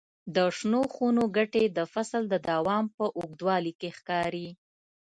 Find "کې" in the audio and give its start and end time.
3.79-3.89